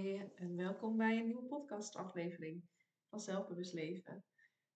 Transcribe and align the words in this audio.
En 0.00 0.56
welkom 0.56 0.96
bij 0.96 1.18
een 1.18 1.24
nieuwe 1.24 1.46
podcastaflevering 1.46 2.64
van 3.08 3.20
Zelfbewust 3.20 3.72
Leven. 3.72 4.24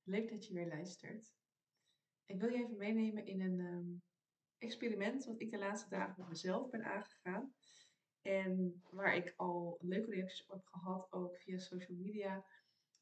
Leuk 0.03 0.31
dat 0.31 0.47
je 0.47 0.55
weer 0.55 0.67
luistert. 0.67 1.35
Ik 2.25 2.41
wil 2.41 2.49
je 2.49 2.57
even 2.57 2.77
meenemen 2.77 3.27
in 3.27 3.41
een 3.41 3.61
ehm, 3.61 3.95
experiment 4.59 5.25
wat 5.25 5.41
ik 5.41 5.51
de 5.51 5.59
laatste 5.59 5.89
dagen 5.89 6.15
met 6.19 6.29
mezelf 6.29 6.71
ben 6.71 6.85
aangegaan. 6.85 7.55
En 8.23 8.83
waar 8.91 9.17
ik 9.17 9.35
al 9.37 9.79
leuke 9.81 10.11
reacties 10.11 10.47
op 10.47 10.51
heb 10.51 10.67
gehad, 10.67 11.13
ook 11.13 11.37
via 11.37 11.59
social 11.59 11.99
media. 11.99 12.45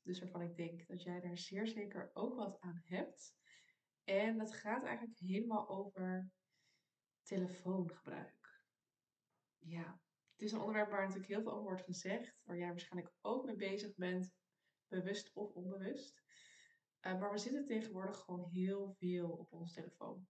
Dus 0.03 0.21
waarvan 0.21 0.43
ik 0.43 0.57
denk 0.57 0.87
dat 0.87 1.03
jij 1.03 1.21
daar 1.21 1.39
zeer 1.39 1.67
zeker 1.67 2.11
ook 2.13 2.35
wat 2.35 2.61
aan 2.61 2.83
hebt. 2.85 3.35
En 4.05 4.39
dat 4.39 4.55
gaat 4.55 4.85
eigenlijk 4.85 5.19
helemaal 5.19 5.69
over 5.69 6.31
telefoongebruik. 7.23 8.42
Het 10.43 10.51
is 10.51 10.57
een 10.57 10.65
onderwerp 10.65 10.91
waar 10.91 11.01
natuurlijk 11.01 11.33
heel 11.33 11.43
veel 11.43 11.53
over 11.53 11.65
wordt 11.65 11.85
gezegd, 11.85 12.41
waar 12.43 12.59
jij 12.59 12.69
waarschijnlijk 12.69 13.15
ook 13.21 13.45
mee 13.45 13.57
bezig 13.57 13.95
bent, 13.95 14.33
bewust 14.89 15.33
of 15.35 15.53
onbewust. 15.55 16.23
Uh, 17.01 17.21
maar 17.21 17.33
we 17.33 17.39
zitten 17.39 17.67
tegenwoordig 17.67 18.19
gewoon 18.19 18.49
heel 18.53 18.95
veel 18.99 19.31
op 19.31 19.53
ons 19.53 19.73
telefoon. 19.73 20.27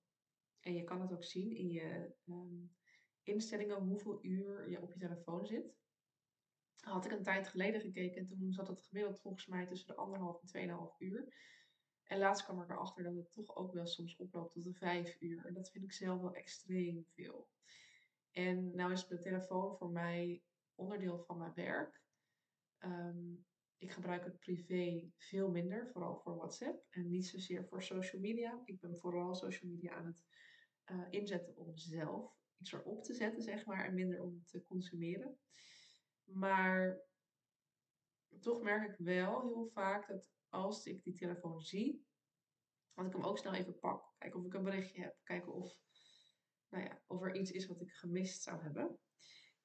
En 0.61 0.75
je 0.75 0.85
kan 0.85 1.01
het 1.01 1.13
ook 1.13 1.25
zien 1.25 1.57
in 1.57 1.69
je 1.69 2.15
um, 2.27 2.77
instellingen 3.23 3.77
hoeveel 3.77 4.25
uur 4.25 4.71
je 4.71 4.83
op 4.83 4.93
je 4.93 4.99
telefoon 4.99 5.47
zit. 5.47 5.75
Had 6.81 7.05
ik 7.05 7.13
een 7.13 7.23
tijd 7.23 7.49
geleden 7.49 7.81
gekeken 7.81 8.17
en 8.17 8.27
toen 8.27 8.53
zat 8.53 8.69
het 8.69 8.83
gemiddeld 8.83 9.21
volgens 9.21 9.47
mij 9.47 9.67
tussen 9.67 9.89
de 9.89 9.95
anderhalf 9.95 10.41
en 10.41 10.47
tweeënhalf 10.47 11.01
uur. 11.01 11.35
En 12.05 12.19
laatst 12.19 12.45
kwam 12.45 12.63
ik 12.63 12.71
erachter 12.71 13.05
dat 13.05 13.15
het 13.15 13.33
toch 13.33 13.57
ook 13.57 13.73
wel 13.73 13.87
soms 13.87 14.17
oploopt 14.17 14.53
tot 14.53 14.65
de 14.65 14.75
vijf 14.75 15.21
uur. 15.21 15.47
En 15.47 15.55
dat 15.55 15.71
vind 15.71 15.85
ik 15.85 15.93
zelf 15.93 16.21
wel 16.21 16.35
extreem 16.35 17.05
veel. 17.15 17.49
En 18.33 18.75
nou 18.75 18.93
is 18.93 19.07
de 19.07 19.19
telefoon 19.19 19.77
voor 19.77 19.91
mij 19.91 20.43
onderdeel 20.75 21.19
van 21.19 21.39
mijn 21.39 21.55
werk. 21.55 22.03
Ehm, 22.79 23.35
ik 23.79 23.93
gebruik 23.93 24.25
het 24.25 24.39
privé 24.39 25.11
veel 25.17 25.51
minder, 25.51 25.89
vooral 25.93 26.17
voor 26.17 26.37
WhatsApp 26.37 26.87
en 26.91 27.09
niet 27.09 27.27
zozeer 27.27 27.67
voor 27.67 27.83
social 27.83 28.21
media. 28.21 28.63
Ik 28.65 28.81
ben 28.81 28.99
vooral 28.99 29.35
social 29.35 29.71
media 29.71 29.93
aan 29.93 30.07
het 30.07 30.25
uh, 30.87 31.07
inzetten 31.11 31.57
om 31.57 31.77
zelf 31.77 32.41
iets 32.57 32.73
erop 32.73 33.05
te 33.05 33.15
zetten, 33.15 33.43
zeg 33.43 33.67
maar, 33.67 33.85
en 33.85 33.95
minder 33.95 34.23
om 34.23 34.45
te 34.45 34.65
consumeren. 34.65 35.39
Maar 36.25 37.01
toch 38.41 38.63
merk 38.63 38.91
ik 38.91 39.07
wel 39.07 39.43
heel 39.43 39.71
vaak 39.73 40.09
dat 40.09 40.33
als 40.49 40.87
ik 40.87 41.03
die 41.03 41.15
telefoon 41.15 41.61
zie, 41.61 42.07
dat 42.95 43.07
ik 43.07 43.13
hem 43.13 43.25
ook 43.25 43.39
snel 43.39 43.55
even 43.55 43.79
pak. 43.79 44.15
Kijken 44.19 44.41
of 44.41 44.47
ik 44.47 44.55
een 44.55 44.65
berichtje 44.65 45.03
heb. 45.03 45.17
Kijken 45.23 45.53
of 45.53 45.81
nou 46.73 46.85
ja, 46.85 47.03
of 47.07 47.23
er 47.23 47.35
iets 47.35 47.51
is 47.51 47.67
wat 47.67 47.81
ik 47.81 47.93
gemist 47.93 48.43
zou 48.43 48.63
hebben. 48.63 48.99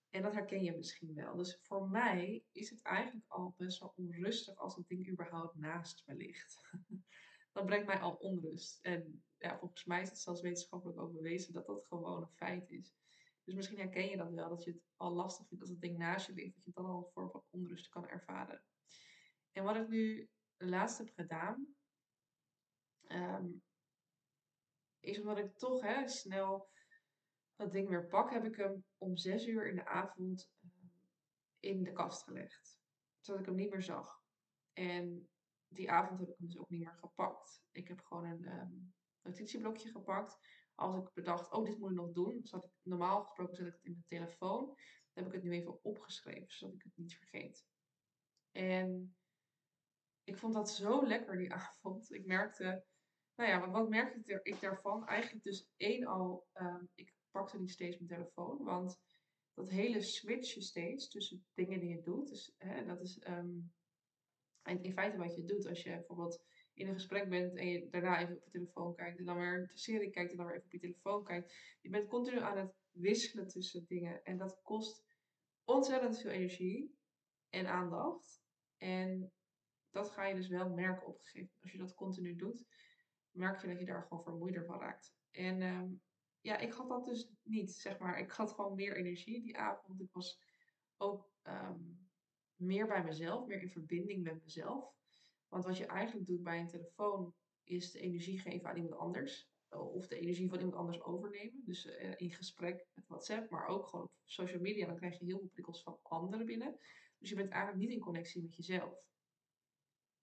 En 0.10 0.22
dat 0.22 0.34
herken 0.34 0.64
je 0.64 0.78
misschien 0.78 1.14
wel. 1.14 1.36
Dus 1.36 1.60
voor 1.62 1.90
mij 1.90 2.44
is 2.52 2.70
het 2.70 2.82
eigenlijk 2.82 3.26
al 3.28 3.54
best 3.58 3.80
wel 3.80 3.94
onrustig 3.96 4.56
als 4.56 4.76
het 4.76 4.88
ding 4.88 5.10
überhaupt 5.10 5.56
naast 5.56 6.04
me 6.06 6.16
ligt. 6.16 6.62
dat 7.54 7.66
brengt 7.66 7.88
mij 7.88 8.00
al 8.00 8.14
onrust. 8.16 8.80
En 8.82 9.24
ja, 9.38 9.60
volgens 9.60 9.86
mij 9.86 10.02
is 10.02 10.10
het 10.10 10.20
zelfs 10.20 10.42
wetenschappelijk 10.42 11.00
ook 11.00 11.14
bewezen 11.14 11.54
dat 11.54 11.66
dat 11.66 11.86
gewoon 11.86 12.22
een 12.22 12.28
feit 12.28 12.70
is. 12.70 12.96
Dus 13.44 13.56
misschien 13.56 13.78
herken 13.78 14.10
je 14.10 14.18
dat 14.18 14.32
wel, 14.32 14.50
dat 14.50 14.64
je 14.64 14.72
het 14.72 14.82
al 14.96 15.14
lastig 15.14 15.48
vindt 15.48 15.64
als 15.64 15.72
het 15.72 15.82
ding 15.82 15.98
naast 15.98 16.28
je 16.28 16.34
ligt, 16.34 16.56
dat 16.56 16.64
je 16.64 16.72
dan 16.72 16.86
al 16.86 16.98
een 16.98 17.12
vorm 17.12 17.32
van 17.32 17.44
onrust 17.50 17.90
kan 17.90 18.08
ervaren. 18.08 18.64
En 19.52 19.64
wat 19.64 19.76
ik 19.76 19.88
nu 19.88 20.30
laatst 20.58 20.98
heb 20.98 21.10
gedaan, 21.16 21.76
ehm, 23.02 23.48
is 25.00 25.20
omdat 25.20 25.38
ik 25.38 25.58
toch 25.58 25.82
hè, 25.82 26.08
snel 26.08 26.70
dat 27.58 27.72
ding 27.72 27.90
weer 27.90 28.08
pak, 28.08 28.32
heb 28.32 28.46
ik 28.46 28.56
hem 28.56 28.86
om 28.98 29.18
zes 29.18 29.46
uur 29.46 29.68
in 29.68 29.76
de 29.76 29.86
avond 29.86 30.52
ehm, 30.62 30.88
in 31.60 31.84
de 31.84 31.92
kast 31.92 32.24
gelegd. 32.24 32.78
Zodat 33.20 33.42
ik 33.42 33.48
hem 33.48 33.56
niet 33.56 33.72
meer 33.72 33.82
zag. 33.82 34.22
En 34.74 35.30
die 35.68 35.92
avond 35.92 36.20
heb 36.20 36.30
ik 36.30 36.38
hem 36.38 36.48
dus 36.48 36.58
ook 36.58 36.70
niet 36.70 36.80
meer 36.80 36.98
gepakt. 37.00 37.64
Ik 37.72 37.88
heb 37.88 38.02
gewoon 38.02 38.26
een 38.26 38.60
um, 38.60 38.94
notitieblokje 39.22 39.92
gepakt. 39.92 40.40
Als 40.76 40.96
ik 40.96 41.14
bedacht, 41.14 41.52
oh, 41.52 41.66
dit 41.66 41.78
moet 41.78 41.90
ik 41.90 41.96
nog 41.96 42.12
doen. 42.12 42.40
Zat 42.44 42.64
ik, 42.64 42.72
normaal 42.82 43.22
gesproken 43.24 43.56
zet 43.56 43.68
ik 43.68 43.74
het 43.74 43.84
in 43.84 43.92
mijn 43.92 44.06
telefoon. 44.08 44.66
Dan 44.66 45.24
heb 45.24 45.26
ik 45.26 45.34
het 45.34 45.44
nu 45.44 45.52
even 45.52 45.84
opgeschreven, 45.84 46.54
zodat 46.54 46.76
ik 46.76 46.84
het 46.84 46.98
niet 46.98 47.16
vergeet. 47.16 47.66
En 48.52 49.16
ik 50.24 50.38
vond 50.38 50.54
dat 50.54 50.70
zo 50.70 51.08
lekker 51.08 51.38
die 51.38 51.54
avond. 51.64 52.12
Ik 52.14 52.26
merkte, 52.26 52.86
nou 53.36 53.50
ja, 53.50 53.70
wat 53.70 53.90
merkte 53.90 54.40
ik 54.44 54.60
daarvan? 54.60 55.08
Eigenlijk 55.08 55.44
dus 55.44 55.70
één 55.76 56.06
al, 56.06 56.48
um, 56.54 56.90
ik 56.94 57.17
pakte 57.38 57.60
niet 57.60 57.72
steeds 57.72 57.98
mijn 57.98 58.10
telefoon. 58.10 58.64
Want 58.64 59.00
dat 59.54 59.70
hele 59.70 60.02
switchen 60.02 60.62
steeds 60.62 61.10
tussen 61.10 61.46
dingen 61.54 61.80
die 61.80 61.90
je 61.90 62.02
doet, 62.02 62.28
dus, 62.28 62.54
hè, 62.58 62.86
dat 62.86 63.02
is 63.02 63.22
um, 63.28 63.74
in 64.64 64.94
feite 64.94 65.18
wat 65.18 65.36
je 65.36 65.46
doet 65.46 65.68
als 65.68 65.84
je 65.84 65.90
bijvoorbeeld 65.90 66.44
in 66.74 66.88
een 66.88 66.94
gesprek 66.94 67.30
bent 67.30 67.56
en 67.56 67.68
je 67.68 67.90
daarna 67.90 68.22
even 68.22 68.36
op 68.36 68.44
je 68.44 68.50
telefoon 68.50 68.96
kijkt 68.96 69.20
en 69.20 69.26
dan 69.26 69.38
weer 69.38 69.68
de 69.68 69.78
serie 69.78 70.10
kijkt 70.10 70.32
en 70.32 70.38
dan 70.38 70.46
weer 70.46 70.56
even 70.56 70.66
op 70.66 70.72
je 70.72 70.80
telefoon 70.80 71.24
kijkt. 71.24 71.54
Je 71.82 71.90
bent 71.90 72.08
continu 72.08 72.40
aan 72.40 72.58
het 72.58 72.74
wisselen 72.92 73.48
tussen 73.48 73.86
dingen 73.88 74.24
en 74.24 74.38
dat 74.38 74.60
kost 74.62 75.04
ontzettend 75.64 76.22
veel 76.22 76.32
energie 76.32 76.98
en 77.50 77.68
aandacht. 77.68 78.42
En 78.78 79.32
dat 79.90 80.10
ga 80.10 80.26
je 80.26 80.36
dus 80.36 80.48
wel 80.48 80.70
merken 80.70 81.08
op 81.08 81.20
een 81.20 81.26
gegeven 81.26 81.50
moment. 81.54 81.62
Als 81.62 81.72
je 81.72 81.78
dat 81.78 81.94
continu 81.94 82.36
doet, 82.36 82.66
merk 83.32 83.62
je 83.62 83.68
dat 83.68 83.80
je 83.80 83.86
daar 83.86 84.02
gewoon 84.02 84.24
vermoeider 84.24 84.66
van 84.66 84.80
raakt. 84.80 85.16
En 85.32 85.62
um, 85.62 86.02
ja, 86.48 86.58
ik 86.58 86.74
had 86.74 86.90
dat 86.90 87.06
dus 87.06 87.30
niet, 87.44 87.72
zeg 87.72 88.00
maar. 88.00 88.20
Ik 88.20 88.32
had 88.32 88.52
gewoon 88.52 88.76
meer 88.76 88.96
energie 88.96 89.42
die 89.42 89.58
avond. 89.58 90.02
Ik 90.02 90.12
was 90.12 90.40
ook 90.98 91.32
ehm, 91.42 91.80
meer 92.56 92.88
bij 92.88 93.04
mezelf, 93.04 93.46
meer 93.46 93.62
in 93.62 93.70
verbinding 93.70 94.24
met 94.24 94.44
mezelf. 94.44 94.94
Want 95.48 95.66
wat 95.66 95.78
je 95.78 95.86
eigenlijk 95.86 96.28
doet 96.28 96.44
bij 96.44 96.60
een 96.60 96.68
telefoon 96.68 97.34
is 97.64 97.92
de 97.92 98.00
energie 98.00 98.40
geven 98.40 98.70
aan 98.70 98.76
iemand 98.76 98.96
anders. 98.96 99.50
Of 99.70 100.08
de 100.08 100.20
energie 100.20 100.50
van 100.50 100.58
iemand 100.58 100.76
anders 100.76 101.02
overnemen. 101.02 101.62
Dus 101.66 101.86
uh, 101.86 102.14
in 102.18 102.32
gesprek 102.32 102.88
met 102.94 103.08
WhatsApp, 103.08 103.50
maar 103.50 103.68
ook 103.68 103.88
gewoon 103.88 104.06
op 104.06 104.12
social 104.24 104.62
media. 104.62 104.86
Dan 104.86 104.96
krijg 104.96 105.20
je 105.20 105.26
heel 105.26 105.40
veel 105.40 105.50
prikkels 105.54 105.84
van 105.84 106.00
anderen 106.02 106.46
binnen. 106.46 106.80
Dus 107.18 107.30
je 107.30 107.36
bent 107.36 107.50
eigenlijk 107.52 107.82
niet 107.82 107.92
in 107.92 108.04
connectie 108.04 108.42
met 108.42 108.56
jezelf. 108.56 109.06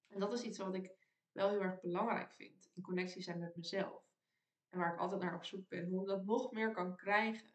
En 0.09 0.21
dat 0.21 0.33
is 0.33 0.43
iets 0.43 0.59
wat 0.59 0.75
ik 0.75 0.95
wel 1.33 1.51
heel 1.51 1.63
erg 1.63 1.81
belangrijk 1.81 2.33
vind. 2.33 2.71
In 2.75 2.83
connectie 2.83 3.23
zijn 3.23 3.39
met 3.39 3.57
mezelf. 3.57 4.14
En 4.75 4.81
waar 4.81 4.93
ik 4.93 5.01
altijd 5.01 5.21
naar 5.21 5.35
op 5.35 5.45
zoek 5.45 5.69
ben. 5.69 5.89
Hoe 5.89 6.01
ik 6.01 6.09
dat 6.09 6.25
nog 6.25 6.53
meer 6.53 6.73
kan 6.73 6.97
krijgen. 6.97 7.55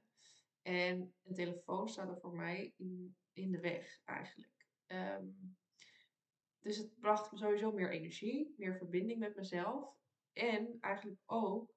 En 0.62 1.14
een 1.24 1.34
telefoon 1.34 1.90
staat 1.90 2.10
er 2.10 2.20
voor 2.20 2.36
mij 2.36 2.74
in, 2.78 3.16
in 3.34 3.52
de 3.52 3.60
weg 3.60 4.02
eigenlijk. 4.06 4.68
Ehm, 4.86 5.26
dus 6.60 6.78
het 6.78 7.00
bracht 7.00 7.32
me 7.32 7.38
sowieso 7.38 7.72
meer 7.72 7.92
energie, 7.92 8.54
meer 8.58 8.78
verbinding 8.78 9.20
met 9.20 9.36
mezelf. 9.36 9.98
En 10.34 10.78
eigenlijk 10.80 11.20
ook 11.26 11.74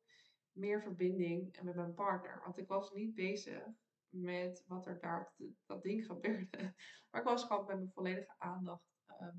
meer 0.52 0.82
verbinding 0.82 1.62
met 1.62 1.74
mijn 1.74 1.94
partner. 1.94 2.40
Want 2.44 2.58
ik 2.58 2.68
was 2.68 2.92
niet 2.92 3.14
bezig 3.14 3.64
met 4.08 4.64
wat 4.66 4.86
er 4.86 5.00
daar 5.00 5.32
op 5.36 5.54
dat 5.66 5.82
ding 5.82 6.06
gebeurde. 6.10 6.74
Maar 7.10 7.20
ik 7.20 7.26
was 7.26 7.44
gewoon 7.44 7.66
met 7.66 7.76
mijn 7.76 7.92
volledige 7.92 8.34
aandacht 8.38 9.02
ehm, 9.06 9.38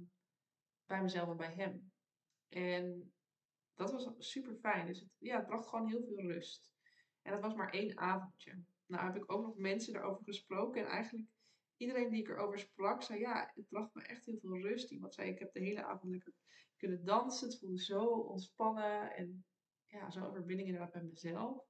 bij 0.86 1.02
mezelf 1.02 1.30
en 1.30 1.38
bij 1.38 1.54
hem. 1.54 1.92
En 2.50 3.14
dat 3.76 3.92
was 3.92 4.10
super 4.18 4.56
fijn. 4.56 4.88
Dus 4.88 5.00
het, 5.00 5.10
ja, 5.18 5.38
het 5.38 5.46
bracht 5.46 5.68
gewoon 5.68 5.88
heel 5.88 6.04
veel 6.04 6.22
rust. 6.22 6.72
En 7.22 7.32
dat 7.32 7.42
was 7.42 7.54
maar 7.54 7.70
één 7.70 7.98
avondje. 7.98 8.64
Nou 8.86 9.06
heb 9.06 9.16
ik 9.16 9.32
ook 9.32 9.46
nog 9.46 9.58
mensen 9.58 9.96
erover 9.96 10.24
gesproken. 10.24 10.82
En 10.82 10.88
eigenlijk 10.88 11.28
iedereen 11.78 12.10
die 12.10 12.22
ik 12.22 12.30
erover 12.30 12.60
sprak, 12.60 13.04
zei 13.04 13.20
ja, 13.20 13.52
het 13.56 13.70
bracht 13.70 13.94
me 13.94 14.02
echt 14.02 14.26
heel 14.26 14.40
veel 14.40 14.58
rust. 14.58 14.92
Iemand 14.92 15.14
zei, 15.14 15.30
ik 15.30 15.40
heb 15.40 15.54
de 15.54 15.60
hele 15.60 15.84
avond 15.84 16.12
lekker 16.12 16.34
kunnen 16.78 17.06
dansen. 17.06 17.48
Het 17.48 17.60
voelde 17.60 17.84
zo 17.84 18.06
ontspannen. 18.06 19.16
En 19.16 19.46
ja, 19.86 20.12
zo'n 20.12 20.34
verbinding 20.34 20.68
inderdaad 20.68 20.94
met 20.94 21.10
mezelf. 21.10 21.66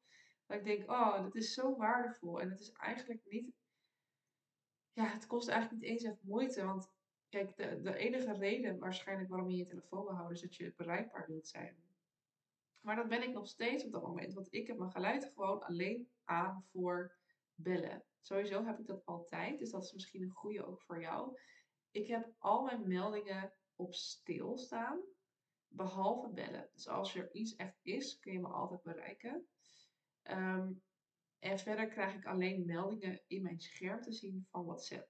Dat 0.46 0.58
ik 0.58 0.64
denk, 0.64 0.92
oh, 0.92 1.22
dat 1.22 1.36
is 1.36 1.54
zo 1.54 1.78
waardevol. 1.78 2.42
En 2.42 2.50
het 2.50 2.60
is 2.60 2.72
eigenlijk 2.72 3.22
niet... 3.26 3.54
Ja, 4.94 5.08
het 5.08 5.28
kost 5.28 5.48
eigenlijk 5.48 5.82
niet 5.82 5.92
eens 5.92 6.04
echt 6.04 6.24
moeite. 6.24 6.66
Want 6.66 6.92
kijk, 7.30 7.56
de, 7.58 7.82
de 7.82 7.96
enige 7.96 8.34
reden 8.34 8.80
waarschijnlijk 8.80 9.30
waarom 9.30 9.50
je 9.50 9.58
je 9.58 9.66
telefoon 9.66 10.06
wil 10.06 10.14
houden... 10.14 10.36
is 10.36 10.42
dat 10.42 10.56
je 10.56 10.74
bereikbaar 10.78 11.28
wilt 11.28 11.48
zijn. 11.48 11.76
Maar 12.84 12.96
dat 12.96 13.08
ben 13.08 13.24
ik 13.24 13.34
nog 13.34 13.48
steeds 13.48 13.86
op 13.86 13.92
dat 13.92 14.02
moment. 14.02 14.34
Want 14.34 14.54
ik 14.54 14.68
heb 14.68 14.78
mijn 14.78 14.92
geluid 14.92 15.32
gewoon 15.34 15.64
alleen 15.64 16.10
aan 16.24 16.66
voor 16.72 17.18
bellen. 17.56 18.06
Sowieso 18.20 18.66
heb 18.66 18.80
ik 18.80 18.86
dat 18.86 19.06
altijd. 19.06 19.60
Dus 19.60 19.72
dat 19.72 19.84
is 19.84 19.94
misschien 19.94 20.22
een 20.22 20.30
goede 20.30 20.66
ook 20.66 20.82
voor 20.82 21.02
jou. 21.02 21.38
Ik 21.92 22.08
heb 22.08 22.34
al 22.38 22.64
mijn 22.64 22.88
meldingen 22.88 23.54
op 23.76 23.94
stil 23.94 24.58
staan. 24.58 25.02
Behalve 25.68 26.30
bellen. 26.30 26.70
Dus 26.74 26.88
als 26.88 27.16
er 27.16 27.34
iets 27.34 27.56
echt 27.56 27.80
is, 27.82 28.20
kun 28.20 28.34
je 28.34 28.40
me 28.40 28.48
altijd 28.48 28.82
bereiken. 28.82 29.48
Um, 30.24 30.84
en 31.40 31.60
verder 31.60 31.88
krijg 31.88 32.14
ik 32.16 32.26
alleen 32.26 32.66
meldingen 32.66 33.22
in 33.28 33.42
mijn 33.42 33.60
scherm 33.60 34.02
te 34.02 34.12
zien 34.12 34.48
van 34.50 34.66
WhatsApp. 34.66 35.10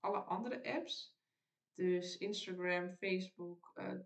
Alle 0.00 0.18
andere 0.18 0.74
apps, 0.74 1.16
dus 1.74 2.16
Instagram, 2.16 2.96
Facebook, 2.96 3.72
uh, 3.74 4.00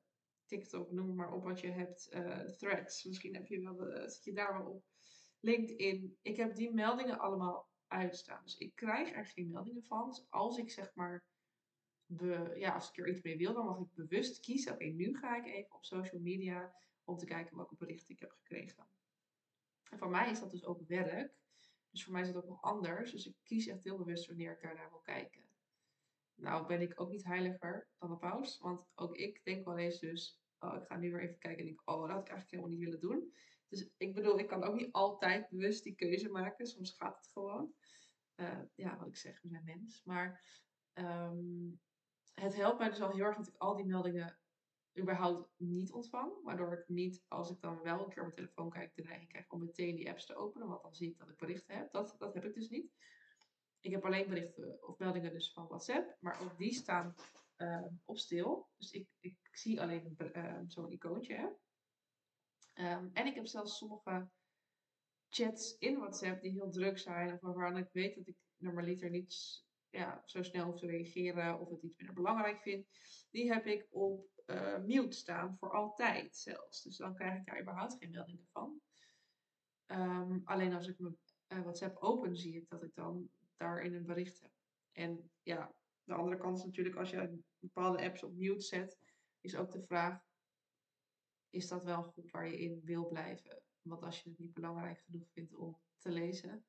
TikTok, 0.50 0.90
noem 0.90 1.14
maar 1.14 1.32
op 1.32 1.42
wat 1.44 1.60
je 1.60 1.70
hebt. 1.70 2.08
Uh, 2.14 2.38
threads, 2.38 3.04
misschien 3.04 3.34
heb 3.34 3.46
je 3.46 3.60
wel, 3.60 3.88
uh, 3.88 4.08
zit 4.08 4.24
je 4.24 4.32
daar 4.32 4.58
wel 4.58 4.72
op. 4.72 4.84
LinkedIn. 5.40 6.18
Ik 6.22 6.36
heb 6.36 6.54
die 6.54 6.74
meldingen 6.74 7.18
allemaal 7.18 7.68
uitstaan. 7.86 8.42
Dus 8.42 8.56
ik 8.56 8.74
krijg 8.74 9.12
er 9.12 9.26
geen 9.26 9.50
meldingen 9.50 9.84
van. 9.84 10.08
Dus 10.08 10.26
als 10.28 10.58
ik 10.58 10.70
zeg 10.70 10.94
maar 10.94 11.24
ja, 12.54 12.74
als 12.74 12.88
ik 12.88 12.98
er 12.98 13.08
iets 13.08 13.22
mee 13.22 13.36
wil, 13.36 13.54
dan 13.54 13.64
mag 13.64 13.78
ik 13.78 13.94
bewust 13.94 14.40
kiezen. 14.40 14.72
Oké, 14.72 14.84
nu 14.84 15.16
ga 15.16 15.36
ik 15.36 15.46
even 15.46 15.74
op 15.74 15.84
social 15.84 16.20
media 16.20 16.74
om 17.04 17.16
te 17.16 17.26
kijken 17.26 17.56
welke 17.56 17.76
berichten 17.76 18.14
ik 18.14 18.20
heb 18.20 18.30
gekregen. 18.30 18.86
En 19.90 19.98
voor 19.98 20.10
mij 20.10 20.30
is 20.30 20.40
dat 20.40 20.50
dus 20.50 20.64
ook 20.64 20.80
werk. 20.86 21.34
Dus 21.90 22.04
voor 22.04 22.12
mij 22.12 22.22
is 22.22 22.32
dat 22.32 22.42
ook 22.42 22.48
nog 22.48 22.62
anders. 22.62 23.10
Dus 23.10 23.26
ik 23.26 23.34
kies 23.42 23.66
echt 23.66 23.84
heel 23.84 23.96
bewust 23.96 24.26
wanneer 24.26 24.52
ik 24.52 24.62
daarnaar 24.62 24.90
wil 24.90 25.00
kijken. 25.00 25.49
Nou 26.40 26.66
ben 26.66 26.80
ik 26.80 27.00
ook 27.00 27.10
niet 27.10 27.24
heiliger 27.24 27.88
dan 27.98 28.10
de 28.10 28.16
paus. 28.16 28.58
Want 28.58 28.86
ook 28.94 29.16
ik 29.16 29.40
denk 29.44 29.64
wel 29.64 29.78
eens 29.78 29.98
dus, 29.98 30.40
oh, 30.58 30.74
ik 30.74 30.86
ga 30.86 30.96
nu 30.96 31.10
weer 31.12 31.22
even 31.22 31.38
kijken 31.38 31.60
en 31.60 31.66
denk, 31.66 31.82
oh, 31.84 32.00
dat 32.00 32.10
had 32.10 32.20
ik 32.20 32.28
eigenlijk 32.28 32.50
helemaal 32.50 32.70
niet 32.70 32.84
willen 32.84 33.00
doen. 33.00 33.32
Dus 33.68 33.90
ik 33.96 34.14
bedoel, 34.14 34.38
ik 34.38 34.46
kan 34.46 34.64
ook 34.64 34.74
niet 34.74 34.92
altijd 34.92 35.48
bewust 35.48 35.84
die 35.84 35.94
keuze 35.94 36.30
maken. 36.30 36.66
Soms 36.66 36.92
gaat 36.92 37.16
het 37.16 37.28
gewoon. 37.32 37.72
Uh, 38.36 38.60
ja, 38.74 38.98
wat 38.98 39.06
ik 39.06 39.16
zeg, 39.16 39.42
we 39.42 39.48
zijn 39.48 39.64
mens. 39.64 40.02
Maar 40.04 40.44
um, 40.94 41.80
het 42.34 42.56
helpt 42.56 42.78
mij 42.78 42.88
dus 42.88 43.00
al 43.00 43.10
heel 43.10 43.24
erg 43.24 43.36
dat 43.36 43.48
ik 43.48 43.56
al 43.56 43.76
die 43.76 43.86
meldingen 43.86 44.38
überhaupt 44.98 45.50
niet 45.56 45.92
ontvang. 45.92 46.42
Waardoor 46.42 46.72
ik 46.72 46.88
niet, 46.88 47.24
als 47.28 47.50
ik 47.50 47.60
dan 47.60 47.82
wel 47.82 48.00
een 48.00 48.08
keer 48.08 48.22
op 48.22 48.34
mijn 48.34 48.34
telefoon 48.34 48.70
kijk, 48.70 48.94
de 48.94 49.02
neiging 49.02 49.28
krijg 49.28 49.50
om 49.50 49.60
meteen 49.60 49.96
die 49.96 50.10
apps 50.10 50.26
te 50.26 50.34
openen. 50.34 50.68
Want 50.68 50.82
dan 50.82 50.94
zie 50.94 51.10
ik 51.10 51.18
dat 51.18 51.28
ik 51.28 51.36
berichten 51.36 51.76
heb. 51.76 51.90
Dat, 51.90 52.14
dat 52.18 52.34
heb 52.34 52.44
ik 52.44 52.54
dus 52.54 52.68
niet. 52.68 52.92
Ik 53.80 53.90
heb 53.90 54.04
alleen 54.04 54.28
berichten 54.28 54.88
of 54.88 54.98
meldingen 54.98 55.32
dus 55.32 55.52
van 55.52 55.66
WhatsApp. 55.66 56.16
Maar 56.20 56.40
ook 56.42 56.58
die 56.58 56.72
staan 56.72 57.14
uh, 57.56 57.86
op 58.04 58.18
stil. 58.18 58.68
Dus 58.76 58.90
ik, 58.90 59.08
ik 59.20 59.38
zie 59.52 59.80
alleen 59.80 60.16
uh, 60.18 60.60
zo'n 60.66 60.92
icoontje. 60.92 61.56
Um, 62.74 63.10
en 63.12 63.26
ik 63.26 63.34
heb 63.34 63.46
zelfs 63.46 63.76
sommige 63.76 64.28
chats 65.28 65.78
in 65.78 65.98
WhatsApp 65.98 66.42
die 66.42 66.52
heel 66.52 66.70
druk 66.70 66.98
zijn. 66.98 67.32
Of 67.32 67.40
waarvan 67.40 67.76
ik 67.76 67.88
weet 67.92 68.16
dat 68.16 68.26
ik 68.26 68.36
normaliter 68.56 69.10
niet 69.10 69.64
ja, 69.90 70.22
zo 70.24 70.42
snel 70.42 70.64
hoef 70.64 70.78
te 70.78 70.86
reageren. 70.86 71.60
Of 71.60 71.70
het 71.70 71.82
iets 71.82 71.96
minder 71.96 72.14
belangrijk 72.14 72.60
vind. 72.60 72.86
Die 73.30 73.52
heb 73.52 73.66
ik 73.66 73.86
op 73.90 74.28
uh, 74.46 74.78
mute 74.78 75.16
staan 75.16 75.56
voor 75.58 75.72
altijd 75.72 76.36
zelfs. 76.36 76.82
Dus 76.82 76.96
dan 76.96 77.14
krijg 77.14 77.38
ik 77.38 77.46
daar 77.46 77.60
überhaupt 77.60 77.96
geen 77.98 78.10
meldingen 78.10 78.48
van. 78.52 78.80
Um, 79.86 80.40
alleen 80.44 80.74
als 80.74 80.88
ik 80.88 80.98
mijn 80.98 81.18
uh, 81.48 81.62
WhatsApp 81.62 81.96
open, 81.96 82.36
zie 82.36 82.56
ik 82.56 82.68
dat 82.68 82.82
ik 82.82 82.94
dan 82.94 83.30
daarin 83.60 83.94
een 83.94 84.06
bericht 84.06 84.40
heb. 84.40 84.52
En 84.92 85.30
ja, 85.42 85.74
de 86.04 86.14
andere 86.14 86.36
kant 86.36 86.58
is 86.58 86.64
natuurlijk 86.64 86.96
als 86.96 87.10
je 87.10 87.42
bepaalde 87.58 88.02
apps 88.02 88.22
op 88.22 88.34
mute 88.34 88.60
zet, 88.60 88.98
is 89.40 89.56
ook 89.56 89.72
de 89.72 89.82
vraag: 89.82 90.22
is 91.50 91.68
dat 91.68 91.84
wel 91.84 92.02
goed 92.02 92.30
waar 92.30 92.48
je 92.48 92.58
in 92.58 92.80
wil 92.84 93.06
blijven? 93.06 93.62
Want 93.82 94.02
als 94.02 94.22
je 94.22 94.28
het 94.28 94.38
niet 94.38 94.52
belangrijk 94.52 95.00
genoeg 95.00 95.30
vindt 95.30 95.54
om 95.54 95.78
te 95.96 96.10
lezen, 96.10 96.64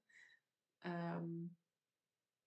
um, 0.86 1.58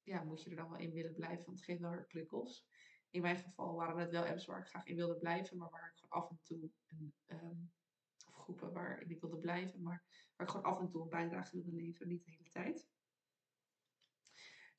ja, 0.02 0.22
moet 0.22 0.42
je 0.42 0.50
er 0.50 0.56
dan 0.56 0.70
wel 0.70 0.80
in 0.80 0.92
willen 0.92 1.14
blijven, 1.14 1.44
want 1.44 1.56
het 1.56 1.66
geeft 1.66 1.80
wel 1.80 2.04
prikkels. 2.04 2.66
In 3.10 3.22
mijn 3.22 3.36
geval 3.36 3.74
waren 3.74 3.98
het 3.98 4.10
wel 4.10 4.26
apps 4.26 4.46
waar 4.46 4.60
ik 4.60 4.66
graag 4.66 4.84
in 4.84 4.96
wilde 4.96 5.16
blijven, 5.18 5.56
maar 5.56 5.70
waar 5.70 5.88
ik 5.88 6.00
gewoon 6.00 6.22
af 6.22 6.30
en 6.30 6.40
toe, 6.42 6.70
een, 6.86 7.14
um, 7.26 7.72
of 8.26 8.34
groepen 8.34 8.72
waar 8.72 9.00
ik 9.00 9.20
wilde 9.20 9.38
blijven, 9.38 9.82
maar 9.82 10.04
waar 10.36 10.46
ik 10.46 10.52
gewoon 10.52 10.72
af 10.72 10.80
en 10.80 10.88
toe 10.88 11.02
een 11.02 11.08
bijdrage 11.08 11.56
wilde 11.56 11.72
leveren, 11.72 12.08
niet 12.08 12.24
de 12.24 12.30
hele 12.30 12.48
tijd. 12.48 12.88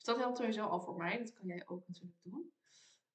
Dat 0.05 0.17
helpt 0.17 0.37
sowieso 0.37 0.65
al 0.65 0.81
voor 0.81 0.95
mij, 0.95 1.17
dat 1.17 1.33
kan 1.33 1.47
jij 1.47 1.63
ook 1.67 1.87
natuurlijk 1.87 2.21
doen. 2.23 2.53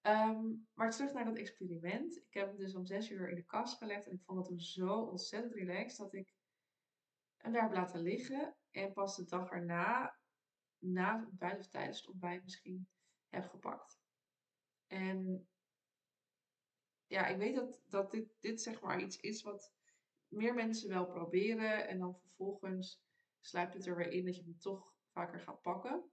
Um, 0.03 0.69
maar 0.75 0.91
terug 0.91 1.13
naar 1.13 1.25
dat 1.25 1.37
experiment. 1.37 2.17
Ik 2.17 2.35
heb 2.35 2.47
hem 2.47 2.57
dus 2.57 2.75
om 2.75 2.87
zes 2.87 3.11
uur 3.11 3.29
in 3.29 3.35
de 3.35 3.45
kast 3.45 3.79
gelegd 3.79 4.07
en 4.07 4.13
ik 4.13 4.23
vond 4.23 4.39
het 4.39 4.49
hem 4.49 4.59
zo 4.59 5.01
ontzettend 5.01 5.55
relaxed 5.55 5.99
dat 5.99 6.15
ik 6.15 6.35
hem 7.37 7.53
daar 7.53 7.63
heb 7.63 7.73
laten 7.73 8.01
liggen. 8.01 8.57
En 8.71 8.93
pas 8.93 9.17
de 9.17 9.25
dag 9.25 9.51
erna, 9.51 10.19
na 10.79 11.19
het 11.19 11.29
ontbijt 11.29 11.59
of 11.59 11.69
tijdens 11.69 11.99
het 11.99 12.09
ontbijt 12.09 12.43
misschien, 12.43 12.89
heb 13.29 13.49
gepakt. 13.49 14.01
En 14.87 15.49
ja, 17.07 17.27
ik 17.27 17.37
weet 17.37 17.55
dat, 17.55 17.81
dat 17.87 18.11
dit, 18.11 18.29
dit 18.41 18.63
zeg 18.63 18.81
maar 18.81 19.03
iets 19.03 19.21
is 19.21 19.43
wat 19.43 19.73
meer 20.29 20.55
mensen 20.55 20.89
wel 20.89 21.07
proberen. 21.07 21.89
En 21.89 21.99
dan 21.99 22.19
vervolgens 22.19 23.03
sluipt 23.41 23.75
het 23.75 23.87
er 23.87 23.97
weer 23.97 24.11
in 24.11 24.25
dat 24.25 24.37
je 24.37 24.43
hem 24.43 24.59
toch 24.59 24.95
vaker 25.11 25.41
gaat 25.41 25.63
pakken. 25.63 26.11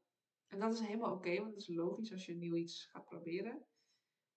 En 0.47 0.59
dat 0.59 0.73
is 0.73 0.79
helemaal 0.79 1.13
oké, 1.13 1.35
want 1.35 1.49
dat 1.49 1.61
is 1.61 1.67
logisch 1.67 2.11
als 2.11 2.25
je 2.25 2.35
nieuw 2.35 2.55
iets 2.55 2.85
gaat 2.85 3.05
proberen. 3.05 3.65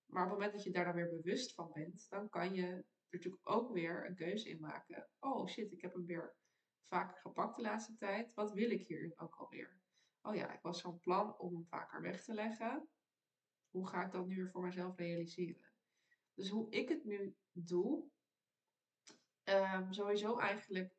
Maar 0.06 0.24
op 0.24 0.30
het 0.30 0.38
moment 0.38 0.52
dat 0.52 0.64
je 0.64 0.70
daar 0.70 0.84
dan 0.84 0.94
weer 0.94 1.08
bewust 1.08 1.54
van 1.54 1.70
bent, 1.72 2.06
dan 2.08 2.28
kan 2.28 2.54
je 2.54 2.62
er 2.62 2.84
natuurlijk 3.10 3.50
ook 3.50 3.72
weer 3.72 4.06
een 4.06 4.14
keuze 4.14 4.48
in 4.48 4.60
maken. 4.60 5.08
Oh 5.18 5.46
shit, 5.46 5.72
ik 5.72 5.80
heb 5.80 5.92
hem 5.92 6.06
weer 6.06 6.36
vaker 6.86 7.16
gepakt 7.16 7.56
de 7.56 7.62
laatste 7.62 7.96
tijd. 7.96 8.34
Wat 8.34 8.52
wil 8.52 8.70
ik 8.70 8.86
hier 8.86 9.12
ook 9.16 9.34
alweer? 9.34 9.78
Oh 10.22 10.34
ja, 10.34 10.52
ik 10.52 10.62
was 10.62 10.80
van 10.80 11.00
plan 11.00 11.38
om 11.38 11.54
hem 11.54 11.66
vaker 11.66 12.02
weg 12.02 12.24
te 12.24 12.34
leggen. 12.34 12.88
Hoe 13.70 13.86
ga 13.86 14.04
ik 14.04 14.12
dat 14.12 14.26
nu 14.26 14.36
weer 14.36 14.50
voor 14.50 14.62
mezelf 14.62 14.96
realiseren? 14.96 15.70
Dus 16.34 16.48
hoe 16.48 16.70
ik 16.70 16.88
het 16.88 17.04
nu 17.04 17.36
doe, 17.52 18.04
um, 19.44 19.92
sowieso 19.92 20.38
eigenlijk. 20.38 20.94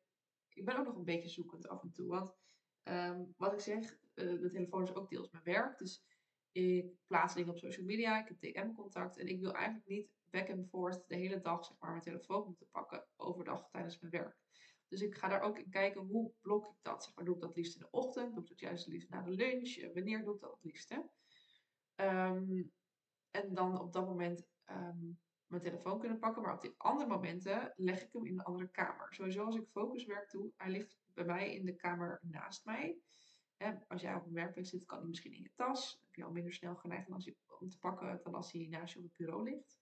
Ik 0.48 0.64
ben 0.64 0.76
ook 0.76 0.86
nog 0.86 0.96
een 0.96 1.04
beetje 1.04 1.28
zoekend 1.28 1.68
af 1.68 1.82
en 1.82 1.92
toe. 1.92 2.08
Want 2.08 2.34
um, 2.82 3.34
wat 3.36 3.52
ik 3.52 3.60
zeg, 3.60 3.98
uh, 4.14 4.40
de 4.40 4.50
telefoon 4.50 4.82
is 4.82 4.94
ook 4.94 5.10
deels 5.10 5.30
mijn 5.30 5.44
werk. 5.44 5.78
Dus 5.78 6.04
ik 6.52 6.94
plaats 7.06 7.34
dingen 7.34 7.50
op 7.50 7.58
social 7.58 7.86
media, 7.86 8.20
ik 8.20 8.28
heb 8.28 8.40
DM-contact. 8.40 9.18
En 9.18 9.26
ik 9.26 9.40
wil 9.40 9.54
eigenlijk 9.54 9.86
niet 9.86 10.10
back 10.30 10.50
and 10.50 10.68
forth 10.68 11.04
de 11.08 11.16
hele 11.16 11.40
dag 11.40 11.64
zeg 11.64 11.76
maar, 11.78 11.90
mijn 11.90 12.02
telefoon 12.02 12.46
moeten 12.46 12.68
pakken 12.70 13.06
overdag 13.16 13.68
tijdens 13.70 14.00
mijn 14.00 14.12
werk. 14.12 14.36
Dus 14.88 15.00
ik 15.00 15.14
ga 15.14 15.28
daar 15.28 15.40
ook 15.40 15.58
in 15.58 15.70
kijken 15.70 16.00
hoe 16.00 16.32
blok 16.40 16.66
ik 16.66 16.78
dat. 16.82 17.04
Zeg 17.04 17.14
maar, 17.14 17.24
doe 17.24 17.34
ik 17.34 17.40
dat 17.40 17.56
liefst 17.56 17.74
in 17.74 17.80
de 17.80 17.90
ochtend? 17.90 18.34
Doe 18.34 18.42
ik 18.42 18.48
dat 18.48 18.60
juist 18.60 18.86
liefst 18.86 19.08
na 19.08 19.22
de 19.22 19.30
lunch? 19.30 19.92
Wanneer 19.94 20.24
doe 20.24 20.34
ik 20.34 20.40
dat 20.40 20.50
het 20.50 20.64
liefst? 20.64 20.88
Hè? 20.88 20.98
Um, 22.28 22.72
en 23.30 23.54
dan 23.54 23.80
op 23.80 23.92
dat 23.92 24.06
moment 24.06 24.46
um, 24.66 25.18
mijn 25.46 25.62
telefoon 25.62 25.98
kunnen 25.98 26.18
pakken. 26.18 26.42
Maar 26.42 26.54
op 26.54 26.60
die 26.60 26.74
andere 26.76 27.08
momenten 27.08 27.72
leg 27.76 28.02
ik 28.02 28.12
hem 28.12 28.26
in 28.26 28.32
een 28.32 28.44
andere 28.44 28.68
kamer. 28.70 29.14
Sowieso 29.14 29.44
als 29.44 29.56
ik 29.56 29.68
focuswerk 29.70 30.30
doe, 30.30 30.52
hij 30.56 30.70
ligt 30.70 30.98
bij 31.14 31.24
mij 31.24 31.54
in 31.54 31.64
de 31.64 31.76
kamer 31.76 32.18
naast 32.22 32.64
mij. 32.64 32.98
Als 33.88 34.00
jij 34.00 34.14
op 34.14 34.26
een 34.26 34.32
werkplek 34.32 34.66
zit, 34.66 34.84
kan 34.84 34.98
hij 34.98 35.08
misschien 35.08 35.32
in 35.32 35.42
je 35.42 35.52
tas. 35.54 35.96
Dan 35.96 36.04
heb 36.06 36.14
je 36.14 36.24
al 36.24 36.32
minder 36.32 36.52
snel 36.52 36.76
geneigd 36.76 37.08
om, 37.08 37.16
om 37.58 37.68
te 37.68 37.78
pakken 37.78 38.20
dan 38.22 38.34
als 38.34 38.52
hij 38.52 38.66
naast 38.70 38.92
je 38.92 38.98
op 38.98 39.04
het 39.04 39.16
bureau 39.16 39.44
ligt. 39.44 39.80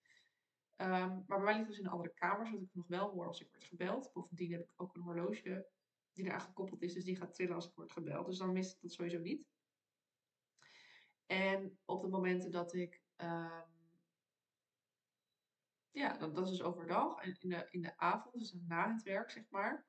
Um, 0.76 0.88
maar 0.88 1.24
bij 1.26 1.38
mij 1.38 1.54
ligt 1.54 1.68
dus 1.68 1.78
in 1.78 1.84
een 1.84 1.90
andere 1.90 2.14
kamer, 2.14 2.46
zodat 2.46 2.62
ik 2.62 2.74
nog 2.74 2.86
wel 2.86 3.10
hoor 3.10 3.26
als 3.26 3.40
ik 3.40 3.50
word 3.50 3.64
gebeld. 3.64 4.12
Bovendien 4.12 4.52
heb 4.52 4.62
ik 4.62 4.72
ook 4.76 4.94
een 4.94 5.02
horloge 5.02 5.68
die 6.12 6.24
eraan 6.24 6.40
gekoppeld 6.40 6.82
is, 6.82 6.94
dus 6.94 7.04
die 7.04 7.16
gaat 7.16 7.34
trillen 7.34 7.54
als 7.54 7.68
ik 7.68 7.74
word 7.74 7.92
gebeld. 7.92 8.26
Dus 8.26 8.38
dan 8.38 8.52
mis 8.52 8.74
ik 8.74 8.80
dat 8.80 8.92
sowieso 8.92 9.18
niet. 9.18 9.48
En 11.26 11.78
op 11.84 12.02
de 12.02 12.08
momenten 12.08 12.50
dat 12.50 12.74
ik, 12.74 13.02
um, 13.16 13.64
ja, 15.90 16.16
dat, 16.18 16.34
dat, 16.34 16.44
is 16.44 16.50
dus 16.50 16.62
overdag 16.62 17.22
en 17.22 17.36
in 17.40 17.48
de, 17.48 17.66
in 17.70 17.82
de 17.82 17.96
avond, 17.96 18.38
dus 18.38 18.52
na 18.52 18.92
het 18.92 19.02
werk 19.02 19.30
zeg 19.30 19.50
maar, 19.50 19.86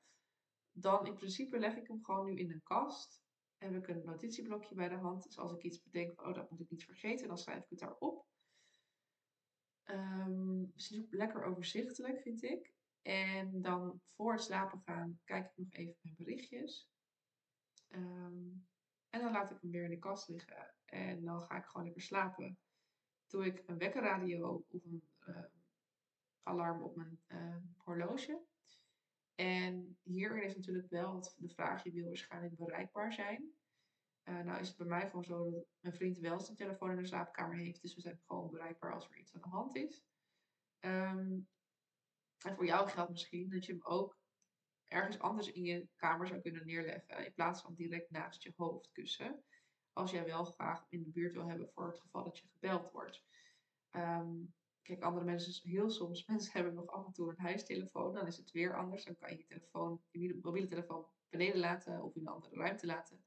dan 0.71 1.05
in 1.05 1.13
principe 1.13 1.59
leg 1.59 1.75
ik 1.75 1.87
hem 1.87 2.03
gewoon 2.03 2.25
nu 2.25 2.35
in 2.35 2.51
een 2.51 2.63
kast. 2.63 3.20
Heb 3.61 3.75
ik 3.75 3.87
een 3.87 4.03
notitieblokje 4.03 4.75
bij 4.75 4.89
de 4.89 4.95
hand. 4.95 5.23
Dus 5.23 5.37
als 5.37 5.53
ik 5.53 5.63
iets 5.63 5.81
bedenk 5.81 6.13
van, 6.15 6.25
oh, 6.25 6.33
dat 6.33 6.49
moet 6.49 6.59
ik 6.59 6.69
niet 6.69 6.85
vergeten, 6.85 7.27
dan 7.27 7.37
schrijf 7.37 7.63
ik 7.63 7.69
het 7.69 7.79
daarop. 7.79 8.25
Um, 9.83 10.71
het 10.73 10.81
is 10.81 11.05
lekker 11.09 11.43
overzichtelijk, 11.43 12.21
vind 12.21 12.43
ik. 12.43 12.73
En 13.01 13.61
dan 13.61 14.01
voor 14.15 14.31
het 14.31 14.41
slapen 14.41 14.81
gaan 14.85 15.19
kijk 15.23 15.45
ik 15.45 15.57
nog 15.57 15.73
even 15.73 15.95
mijn 16.01 16.15
berichtjes. 16.15 16.89
Um, 17.89 18.67
en 19.09 19.21
dan 19.21 19.31
laat 19.31 19.51
ik 19.51 19.57
hem 19.61 19.71
weer 19.71 19.83
in 19.83 19.89
de 19.89 19.99
kast 19.99 20.27
liggen. 20.27 20.75
En 20.85 21.23
dan 21.23 21.41
ga 21.41 21.57
ik 21.57 21.65
gewoon 21.65 21.85
lekker 21.85 22.03
slapen. 22.03 22.57
Doe 23.27 23.45
ik 23.45 23.63
een 23.65 23.77
wekkerradio 23.77 24.65
of 24.69 24.83
een 24.83 25.09
uh, 25.27 25.43
alarm 26.43 26.83
op 26.83 26.95
mijn 26.95 27.19
horloge. 27.77 28.41
En 29.41 29.97
hierin 30.03 30.43
is 30.43 30.55
natuurlijk 30.55 30.89
wel 30.89 31.33
de 31.35 31.49
vraag, 31.49 31.83
je 31.83 31.91
wil 31.91 32.07
waarschijnlijk 32.07 32.55
bereikbaar 32.55 33.13
zijn. 33.13 33.53
Uh, 34.23 34.39
nou 34.39 34.59
is 34.59 34.67
het 34.67 34.77
bij 34.77 34.87
mij 34.87 35.05
gewoon 35.05 35.23
zo 35.23 35.51
dat 35.51 35.65
mijn 35.79 35.95
vriend 35.95 36.17
wel 36.17 36.39
zijn 36.39 36.57
telefoon 36.57 36.91
in 36.91 36.97
de 36.97 37.05
slaapkamer 37.05 37.57
heeft. 37.57 37.81
Dus 37.81 37.95
we 37.95 38.01
zijn 38.01 38.21
gewoon 38.25 38.51
bereikbaar 38.51 38.93
als 38.93 39.09
er 39.09 39.17
iets 39.17 39.33
aan 39.35 39.41
de 39.41 39.47
hand 39.47 39.75
is. 39.75 40.03
Um, 40.79 41.47
en 42.45 42.55
voor 42.55 42.65
jou 42.65 42.89
geldt 42.89 43.11
misschien 43.11 43.49
dat 43.49 43.65
je 43.65 43.71
hem 43.71 43.83
ook 43.83 44.19
ergens 44.85 45.19
anders 45.19 45.51
in 45.51 45.63
je 45.63 45.87
kamer 45.95 46.27
zou 46.27 46.41
kunnen 46.41 46.65
neerleggen. 46.65 47.25
In 47.25 47.33
plaats 47.33 47.61
van 47.61 47.75
direct 47.75 48.09
naast 48.09 48.43
je 48.43 48.53
hoofdkussen. 48.55 49.43
Als 49.93 50.11
jij 50.11 50.25
wel 50.25 50.45
graag 50.45 50.85
in 50.89 51.03
de 51.03 51.09
buurt 51.09 51.33
wil 51.33 51.47
hebben 51.47 51.69
voor 51.73 51.87
het 51.87 51.99
geval 51.99 52.23
dat 52.23 52.37
je 52.37 52.47
gebeld 52.47 52.91
wordt. 52.91 53.23
Um, 53.91 54.53
kijk, 54.81 55.01
andere 55.01 55.25
mensen, 55.25 55.69
heel 55.69 55.89
soms, 55.89 56.25
mensen 56.27 56.53
hebben 56.53 56.73
nog 56.73 56.87
af 56.87 57.05
en 57.05 57.13
toe 57.13 57.29
een 57.29 57.45
huistelefoon. 57.45 58.13
Dan 58.13 58.27
is 58.27 58.37
het 58.37 58.51
weer 58.51 58.77
anders. 58.77 59.05
Dan 59.05 59.17
kan 59.17 59.31
je 59.31 59.37
je 59.37 59.45
telefoon, 59.45 60.01
je 60.11 60.39
mobiele 60.41 60.67
telefoon 60.67 61.05
beneden 61.29 61.59
laten 61.59 62.03
of 62.03 62.15
in 62.15 62.21
een 62.21 62.33
andere 62.33 62.55
ruimte 62.55 62.85
laten. 62.85 63.25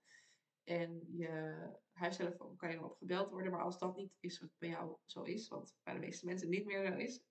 En 0.65 1.05
je 1.17 1.69
huistelefoon 1.93 2.57
kan 2.57 2.71
je 2.71 2.77
dan 2.77 2.85
op 2.85 2.97
gebeld 2.97 3.31
worden. 3.31 3.53
Maar 3.53 3.63
als 3.63 3.79
dat 3.79 3.97
niet 3.97 4.17
is 4.21 4.41
wat 4.41 4.51
bij 4.59 4.69
jou 4.69 4.97
zo 5.05 5.23
is, 5.23 5.49
wat 5.49 5.75
bij 5.83 5.95
de 5.95 6.01
meeste 6.01 6.27
mensen 6.27 6.49
niet 6.49 6.65
meer 6.65 6.87
zo 6.87 6.97
is, 6.97 7.23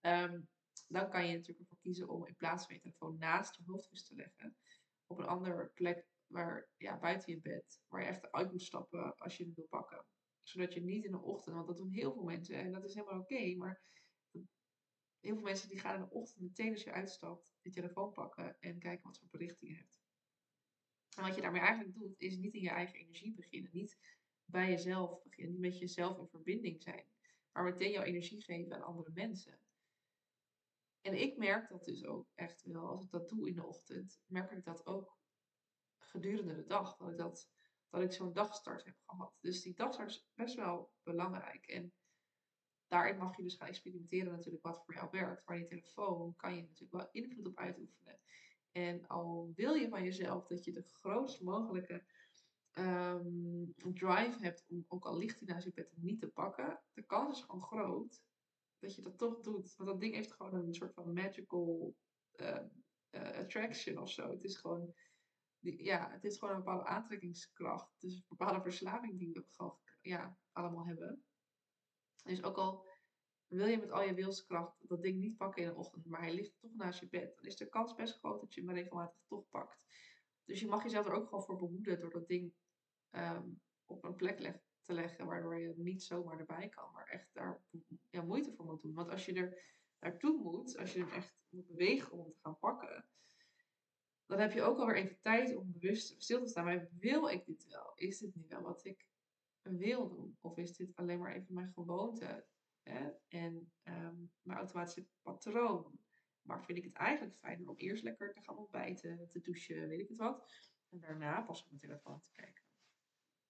um, 0.00 0.48
dan 0.88 1.10
kan 1.10 1.26
je 1.26 1.32
natuurlijk 1.32 1.60
ervoor 1.60 1.78
kiezen 1.80 2.08
om 2.08 2.26
in 2.26 2.36
plaats 2.36 2.66
van 2.66 2.74
je 2.74 2.80
telefoon 2.80 3.18
naast 3.18 3.56
je 3.56 3.62
hoofdkussen 3.66 4.08
te 4.08 4.22
leggen, 4.22 4.56
op 5.06 5.18
een 5.18 5.26
andere 5.26 5.66
plek 5.74 6.06
waar, 6.26 6.68
ja, 6.76 6.98
buiten 6.98 7.32
je 7.32 7.40
bed, 7.40 7.80
waar 7.88 8.00
je 8.00 8.06
echt 8.06 8.32
uit 8.32 8.50
moet 8.50 8.62
stappen 8.62 9.16
als 9.16 9.36
je 9.36 9.44
hem 9.44 9.52
wil 9.54 9.66
pakken. 9.66 10.04
Zodat 10.42 10.74
je 10.74 10.80
niet 10.80 11.04
in 11.04 11.10
de 11.10 11.20
ochtend, 11.20 11.54
want 11.54 11.66
dat 11.66 11.76
doen 11.76 11.90
heel 11.90 12.12
veel 12.12 12.22
mensen 12.22 12.54
en 12.54 12.72
dat 12.72 12.84
is 12.84 12.94
helemaal 12.94 13.20
oké, 13.20 13.54
maar 13.54 13.82
heel 15.20 15.34
veel 15.34 15.42
mensen 15.42 15.68
die 15.68 15.78
gaan 15.78 15.94
in 15.94 16.00
de 16.00 16.10
ochtend 16.10 16.40
meteen 16.40 16.72
als 16.72 16.82
je 16.82 16.92
uitstapt 16.92 17.52
je 17.62 17.70
telefoon 17.70 18.12
pakken 18.12 18.60
en 18.60 18.78
kijken 18.78 19.04
wat 19.04 19.18
voor 19.18 19.28
berichten 19.28 19.68
je 19.68 19.74
hebt. 19.74 20.02
En 21.16 21.22
wat 21.22 21.34
je 21.34 21.40
daarmee 21.40 21.60
eigenlijk 21.60 21.94
doet, 21.94 22.14
is 22.20 22.36
niet 22.36 22.54
in 22.54 22.60
je 22.60 22.70
eigen 22.70 22.98
energie 22.98 23.34
beginnen. 23.34 23.70
Niet 23.72 23.98
bij 24.44 24.68
jezelf 24.68 25.22
beginnen. 25.22 25.52
Niet 25.52 25.60
met 25.60 25.78
jezelf 25.78 26.18
in 26.18 26.28
verbinding 26.28 26.82
zijn. 26.82 27.06
Maar 27.52 27.64
meteen 27.64 27.90
jouw 27.90 28.02
energie 28.02 28.42
geven 28.42 28.74
aan 28.74 28.82
andere 28.82 29.10
mensen. 29.14 29.58
En 31.00 31.20
ik 31.20 31.36
merk 31.36 31.68
dat 31.68 31.84
dus 31.84 32.04
ook 32.04 32.28
echt 32.34 32.62
wel. 32.62 32.88
Als 32.88 33.04
ik 33.04 33.10
dat 33.10 33.28
doe 33.28 33.48
in 33.48 33.54
de 33.54 33.66
ochtend, 33.66 34.22
merk 34.26 34.50
ik 34.50 34.64
dat 34.64 34.86
ook 34.86 35.18
gedurende 35.98 36.54
de 36.54 36.66
dag. 36.66 36.96
Dat 36.96 37.10
ik, 37.10 37.16
dat, 37.16 37.48
dat 37.92 38.02
ik 38.02 38.12
zo'n 38.12 38.32
dagstart 38.32 38.84
heb 38.84 38.96
gehad. 39.06 39.32
Dus 39.40 39.62
die 39.62 39.74
dagstart 39.74 40.10
is 40.10 40.28
best 40.34 40.54
wel 40.54 40.92
belangrijk. 41.02 41.66
En 41.66 41.92
daarin 42.88 43.18
mag 43.18 43.36
je 43.36 43.42
dus 43.42 43.54
gaan 43.54 43.68
experimenteren 43.68 44.32
natuurlijk 44.32 44.64
wat 44.64 44.82
voor 44.84 44.94
jou 44.94 45.08
werkt. 45.10 45.46
Maar 45.46 45.56
die 45.56 45.66
telefoon 45.66 46.36
kan 46.36 46.54
je 46.54 46.62
natuurlijk 46.62 46.92
wel 46.92 47.08
invloed 47.10 47.46
op 47.46 47.58
uitoefenen. 47.58 48.20
En 48.72 49.06
al 49.06 49.52
wil 49.54 49.74
je 49.74 49.88
van 49.88 50.04
jezelf 50.04 50.46
dat 50.46 50.64
je 50.64 50.72
de 50.72 50.82
grootst 50.82 51.40
mogelijke 51.40 52.04
um, 52.78 53.74
drive 53.76 54.38
hebt 54.40 54.64
om, 54.68 54.84
ook 54.88 55.04
al 55.04 55.18
ligt 55.18 55.40
hij 55.40 55.48
naast 55.48 55.64
je 55.64 55.72
bed, 55.72 55.92
niet 55.96 56.20
te 56.20 56.28
pakken, 56.28 56.80
de 56.92 57.02
kans 57.02 57.38
is 57.38 57.44
gewoon 57.44 57.62
groot 57.62 58.22
dat 58.78 58.94
je 58.94 59.02
dat 59.02 59.18
toch 59.18 59.40
doet. 59.40 59.76
Want 59.76 59.90
dat 59.90 60.00
ding 60.00 60.14
heeft 60.14 60.32
gewoon 60.32 60.54
een 60.54 60.74
soort 60.74 60.94
van 60.94 61.12
magical 61.12 61.94
uh, 62.36 62.58
attraction 63.10 63.98
of 63.98 64.10
zo. 64.10 64.30
Het 64.30 64.44
is 64.44 64.56
gewoon, 64.56 64.94
ja, 65.62 66.10
het 66.10 66.24
is 66.24 66.38
gewoon 66.38 66.54
een 66.54 66.62
bepaalde 66.62 66.84
aantrekkingskracht. 66.84 68.02
Is 68.02 68.14
een 68.14 68.24
bepaalde 68.28 68.62
verslaving 68.62 69.18
die 69.18 69.32
we 69.32 69.44
gewoon 69.48 69.78
ja, 70.00 70.38
allemaal 70.52 70.86
hebben. 70.86 71.24
Dus 72.22 72.42
ook 72.42 72.56
al 72.56 72.86
wil 73.46 73.66
je 73.66 73.78
met 73.78 73.90
al 73.90 74.02
je 74.02 74.14
wilskracht 74.14 74.88
dat 74.88 75.02
ding 75.02 75.18
niet 75.20 75.36
pakken 75.36 75.62
in 75.62 75.68
de 75.68 75.74
ochtend, 75.74 76.06
maar 76.06 76.20
hij 76.20 76.34
ligt 76.34 76.60
toch 76.60 76.74
naast 76.74 77.00
je 77.00 77.08
bed, 77.08 77.36
dan 77.36 77.44
is 77.44 77.56
de 77.56 77.68
kans 77.68 77.94
best 77.94 78.18
groot 78.18 78.40
dat 78.40 78.54
je 78.54 78.60
hem 78.60 78.70
regelmatig 78.70 79.22
toch 79.26 79.48
pakt. 79.48 79.86
Dus 80.44 80.60
je 80.60 80.66
mag 80.66 80.82
jezelf 80.82 81.06
er 81.06 81.12
ook 81.12 81.28
gewoon 81.28 81.44
voor 81.44 81.56
behoeden 81.56 82.00
door 82.00 82.10
dat 82.10 82.28
ding 82.28 82.54
ehm, 83.10 83.48
op 83.86 84.04
een 84.04 84.16
plek 84.16 84.60
te 84.82 84.92
leggen, 84.92 85.26
waardoor 85.26 85.60
je 85.60 85.74
niet 85.76 86.02
zomaar 86.02 86.38
erbij 86.38 86.68
kan, 86.68 86.92
maar 86.92 87.06
echt 87.06 87.28
daar 87.32 87.64
moeite 88.24 88.52
voor 88.52 88.64
moet 88.64 88.82
doen. 88.82 88.94
Want 88.94 89.10
als 89.10 89.24
je 89.24 89.32
er 89.32 89.62
naartoe 89.98 90.42
moet, 90.42 90.76
als 90.78 90.92
je 90.92 90.98
hem 90.98 91.08
echt 91.08 91.34
moet 91.48 91.66
bewegen 91.66 92.12
om 92.12 92.32
te 92.32 92.38
gaan 92.40 92.58
pakken, 92.58 93.08
dan 94.32 94.40
heb 94.40 94.52
je 94.52 94.62
ook 94.62 94.78
alweer 94.78 94.96
even 94.96 95.20
tijd 95.20 95.56
om 95.56 95.72
bewust 95.72 96.22
stil 96.22 96.42
te 96.42 96.48
staan. 96.48 96.64
Maar 96.64 96.88
wil 96.98 97.28
ik 97.28 97.46
dit 97.46 97.66
wel? 97.66 97.92
Is 97.94 98.18
dit 98.18 98.34
nu 98.34 98.44
wel 98.48 98.62
wat 98.62 98.84
ik 98.84 99.06
wil 99.62 100.08
doen? 100.08 100.36
Of 100.40 100.56
is 100.56 100.76
dit 100.76 100.96
alleen 100.96 101.18
maar 101.18 101.34
even 101.34 101.54
mijn 101.54 101.72
gewoonte? 101.72 102.46
Hè? 102.82 103.10
En 103.28 103.72
um, 103.84 104.32
mijn 104.42 104.58
automatische 104.58 105.06
patroon. 105.22 105.98
Maar 106.42 106.64
vind 106.64 106.78
ik 106.78 106.84
het 106.84 106.92
eigenlijk 106.92 107.36
fijner 107.36 107.68
om 107.68 107.76
eerst 107.76 108.02
lekker 108.02 108.32
te 108.32 108.42
gaan 108.42 108.56
ontbijten, 108.56 109.28
te 109.28 109.40
douchen, 109.40 109.88
weet 109.88 110.00
ik 110.00 110.08
het 110.08 110.18
wat. 110.18 110.52
En 110.88 111.00
daarna 111.00 111.42
pas 111.42 111.62
op 111.62 111.68
mijn 111.68 111.80
telefoon 111.80 112.20
te 112.20 112.30
kijken. 112.32 112.64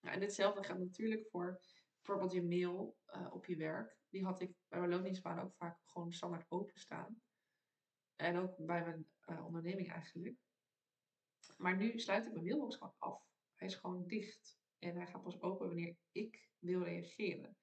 En 0.01 0.21
ditzelfde 0.21 0.63
geldt 0.63 0.83
natuurlijk 0.83 1.29
voor 1.31 1.61
bijvoorbeeld 1.97 2.33
je 2.33 2.43
mail 2.43 2.97
uh, 3.15 3.35
op 3.35 3.47
je 3.47 3.57
werk. 3.57 3.97
Die 4.09 4.25
had 4.25 4.41
ik 4.41 4.55
bij 4.69 4.79
mijn 4.79 4.91
loondienstbaan 4.91 5.41
ook 5.41 5.55
vaak 5.55 5.79
gewoon 5.85 6.13
standaard 6.13 6.51
openstaan. 6.51 7.23
En 8.17 8.37
ook 8.37 8.57
bij 8.57 8.85
mijn 8.85 9.07
uh, 9.27 9.47
onderneming 9.47 9.91
eigenlijk. 9.91 10.39
Maar 11.63 11.77
nu 11.77 11.99
sluit 11.99 12.27
ik 12.27 12.33
mijn 12.33 12.45
mailbox 12.45 12.77
gewoon 12.77 12.95
af. 12.99 13.23
Hij 13.55 13.69
is 13.69 13.75
gewoon 13.75 14.07
dicht. 14.07 14.59
En 14.79 14.97
hij 14.97 15.07
gaat 15.07 15.23
pas 15.23 15.41
open 15.41 15.67
wanneer 15.67 15.97
ik 16.13 16.51
wil 16.59 16.83
reageren. 16.83 17.57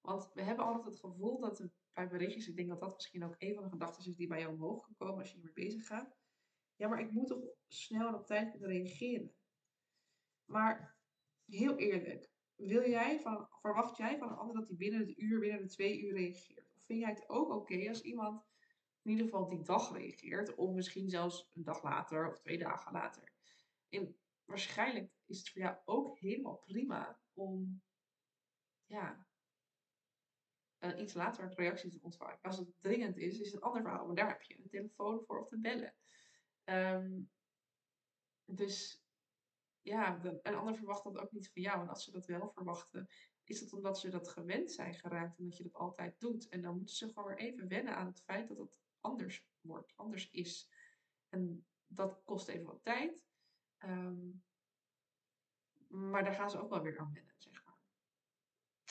Want 0.00 0.30
we 0.32 0.42
hebben 0.42 0.64
altijd 0.64 0.84
het 0.84 1.00
gevoel 1.00 1.40
dat 1.40 1.58
er 1.58 1.70
bij 1.92 2.08
berichtjes, 2.08 2.48
ik 2.48 2.56
denk 2.56 2.68
dat 2.68 2.80
dat 2.80 2.94
misschien 2.94 3.24
ook 3.24 3.34
een 3.38 3.54
van 3.54 3.64
de 3.64 3.70
gedachten 3.70 4.04
is 4.04 4.16
die 4.16 4.26
bij 4.26 4.40
jou 4.40 4.52
omhoog 4.52 4.84
kan 4.84 4.94
komen 4.96 5.18
als 5.18 5.28
je 5.30 5.34
hiermee 5.34 5.54
bezig 5.54 5.86
gaat. 5.86 6.16
Ja, 6.76 6.88
maar 6.88 7.00
ik 7.00 7.10
moet 7.10 7.26
toch 7.26 7.42
snel 7.66 8.08
en 8.08 8.14
op 8.14 8.26
tijd 8.26 8.50
kunnen 8.50 8.68
reageren. 8.68 9.34
Maar 10.44 10.96
heel 11.44 11.76
eerlijk, 11.76 12.30
wil 12.54 12.88
jij 12.88 13.20
van, 13.20 13.48
verwacht 13.50 13.96
jij 13.96 14.18
van 14.18 14.28
een 14.28 14.36
ander 14.36 14.56
dat 14.56 14.68
hij 14.68 14.76
binnen 14.76 15.00
het 15.00 15.18
uur, 15.18 15.40
binnen 15.40 15.60
de 15.60 15.68
twee 15.68 16.00
uur 16.00 16.12
reageert? 16.12 16.72
Of 16.74 16.84
vind 16.84 17.00
jij 17.00 17.10
het 17.10 17.28
ook 17.28 17.50
oké 17.50 17.88
als 17.88 18.02
iemand 18.02 18.44
in 19.02 19.10
ieder 19.10 19.24
geval 19.24 19.48
die 19.48 19.62
dag 19.62 19.92
reageert, 19.92 20.54
of 20.54 20.74
misschien 20.74 21.08
zelfs 21.08 21.50
een 21.52 21.64
dag 21.64 21.82
later 21.82 22.28
of 22.28 22.38
twee 22.38 22.58
dagen 22.58 22.92
later? 22.92 23.33
En 23.94 24.18
waarschijnlijk 24.44 25.12
is 25.26 25.38
het 25.38 25.48
voor 25.48 25.62
jou 25.62 25.76
ook 25.84 26.18
helemaal 26.18 26.56
prima 26.56 27.20
om 27.32 27.82
ja, 28.86 29.26
iets 30.92 31.14
later 31.14 31.54
reactie 31.54 31.90
te 31.90 31.98
ontvangen. 32.02 32.38
Als 32.42 32.58
het 32.58 32.74
dringend 32.80 33.16
is, 33.16 33.40
is 33.40 33.46
het 33.46 33.54
een 33.54 33.62
ander 33.62 33.82
verhaal. 33.82 34.06
Maar 34.06 34.14
daar 34.14 34.28
heb 34.28 34.42
je 34.42 34.58
een 34.58 34.68
telefoon 34.68 35.24
voor 35.26 35.40
of 35.40 35.48
te 35.48 35.58
bellen. 35.58 35.94
Um, 36.64 37.30
dus 38.44 39.04
ja, 39.82 40.24
een 40.42 40.54
ander 40.54 40.76
verwacht 40.76 41.04
dat 41.04 41.18
ook 41.18 41.32
niet 41.32 41.50
van 41.52 41.62
jou. 41.62 41.80
En 41.80 41.88
als 41.88 42.04
ze 42.04 42.10
dat 42.10 42.26
wel 42.26 42.50
verwachten, 42.50 43.08
is 43.44 43.60
het 43.60 43.72
omdat 43.72 44.00
ze 44.00 44.10
dat 44.10 44.28
gewend 44.28 44.70
zijn 44.70 44.94
geraakt. 44.94 45.38
En 45.38 45.44
dat 45.44 45.56
je 45.56 45.62
dat 45.62 45.74
altijd 45.74 46.20
doet. 46.20 46.48
En 46.48 46.62
dan 46.62 46.76
moeten 46.76 46.94
ze 46.94 47.08
gewoon 47.08 47.28
weer 47.28 47.38
even 47.38 47.68
wennen 47.68 47.96
aan 47.96 48.06
het 48.06 48.22
feit 48.22 48.48
dat 48.48 48.58
het 48.58 48.80
anders 49.00 49.46
wordt, 49.60 49.92
anders 49.96 50.30
is. 50.30 50.70
En 51.28 51.66
dat 51.86 52.22
kost 52.24 52.48
even 52.48 52.66
wat 52.66 52.84
tijd. 52.84 53.22
Um, 53.88 54.42
maar 55.88 56.24
daar 56.24 56.34
gaan 56.34 56.50
ze 56.50 56.60
ook 56.60 56.70
wel 56.70 56.82
weer 56.82 56.98
aan 56.98 57.12
wennen, 57.12 57.34
zeg 57.38 57.64
maar. 57.64 57.78